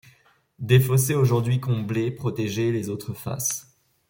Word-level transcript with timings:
Des 0.57 0.79
fossés, 0.79 1.13
aujourd'hui 1.13 1.59
comblés, 1.59 2.09
protégeaient 2.09 2.71
les 2.71 2.89
autres 2.89 3.13
faces. 3.13 3.77